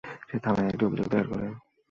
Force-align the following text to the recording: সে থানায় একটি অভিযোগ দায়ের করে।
সে 0.29 0.37
থানায় 0.39 0.69
একটি 0.69 0.83
অভিযোগ 0.85 1.07
দায়ের 1.07 1.27
করে। 1.27 1.45